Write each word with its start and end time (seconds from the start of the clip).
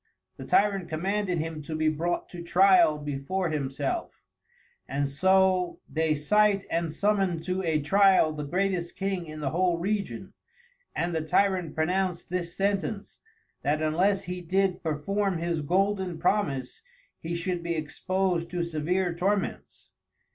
The 0.37 0.45
Tyrant 0.47 0.89
commanded 0.89 1.37
himto 1.37 1.77
be 1.77 1.87
brought 1.87 2.27
to 2.29 2.41
Tryal 2.41 2.97
before 2.97 3.49
himself, 3.49 4.23
and 4.87 5.07
so 5.07 5.79
they 5.87 6.15
cite 6.15 6.65
and 6.71 6.91
summon 6.91 7.39
to 7.41 7.61
a 7.61 7.79
Tryal 7.79 8.31
the 8.33 8.43
greatest 8.43 8.95
King 8.95 9.27
in 9.27 9.41
the 9.41 9.51
whole 9.51 9.77
Region; 9.77 10.33
and 10.95 11.13
the 11.13 11.21
Tyrant 11.21 11.75
pronounced 11.75 12.31
this 12.31 12.57
Sentence, 12.57 13.19
that 13.61 13.83
unless 13.83 14.23
he 14.23 14.41
did 14.41 14.81
perform 14.81 15.37
his 15.37 15.61
Golden 15.61 16.17
Promise 16.17 16.81
he 17.19 17.35
should 17.35 17.61
be 17.61 17.75
exposed 17.75 18.49
to 18.49 18.63
severe 18.63 19.13
Torments. 19.13 19.91